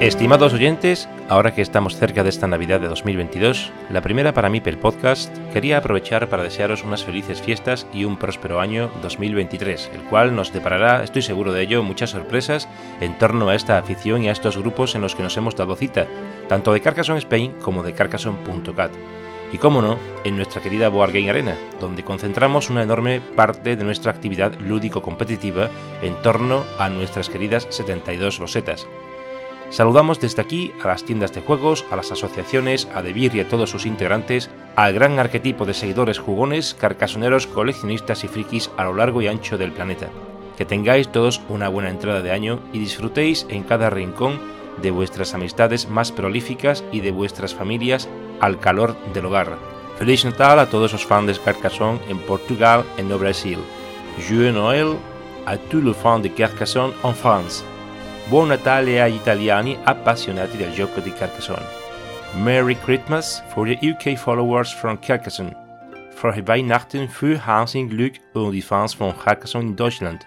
[0.00, 4.60] Estimados oyentes, ahora que estamos cerca de esta Navidad de 2022, la primera para mí
[4.60, 10.02] pel podcast, quería aprovechar para desearos unas felices fiestas y un próspero año 2023, el
[10.02, 12.68] cual nos deparará, estoy seguro de ello, muchas sorpresas
[13.00, 15.74] en torno a esta afición y a estos grupos en los que nos hemos dado
[15.74, 16.06] cita,
[16.48, 18.92] tanto de Carcassonne Spain como de Carcassonne.cat.
[19.52, 23.82] Y cómo no, en nuestra querida Board Game Arena, donde concentramos una enorme parte de
[23.82, 25.70] nuestra actividad lúdico-competitiva
[26.02, 28.86] en torno a nuestras queridas 72 losetas,
[29.70, 33.48] Saludamos desde aquí a las tiendas de juegos, a las asociaciones, a Debir y a
[33.48, 38.94] todos sus integrantes, al gran arquetipo de seguidores jugones, carcasoneros, coleccionistas y frikis a lo
[38.94, 40.08] largo y ancho del planeta.
[40.56, 44.40] Que tengáis todos una buena entrada de año y disfrutéis en cada rincón
[44.80, 48.08] de vuestras amistades más prolíficas y de vuestras familias
[48.40, 49.58] al calor del hogar.
[49.98, 53.58] Feliz Natal a todos los fans de Carcassonne en Portugal y en Brasil.
[54.16, 54.96] Joyeux Noël
[55.44, 57.64] a tous les fans de Carcassonne en France.
[58.28, 61.64] Buon Natale agli italiani appassionati del gioco di Carcassonne.
[62.42, 65.56] Merry Christmas for the UK followers from Carcassonne.
[66.10, 70.26] Frohe Weihnachten für Hansing Glück und die Fans von Carcassonne in Deutschland.